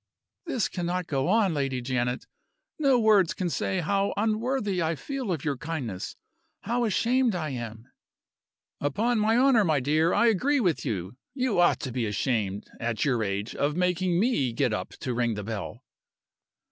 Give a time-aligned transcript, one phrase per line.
[0.47, 2.25] "This cannot go on, Lady Janet!
[2.79, 6.15] No words can say how unworthy I feel of your kindness,
[6.61, 7.87] how ashamed I am"
[8.81, 11.17] "Upon my honor, my dear, I agree with you.
[11.35, 15.35] You ought to be ashamed, at your age, of making me get up to ring
[15.35, 15.83] the bell."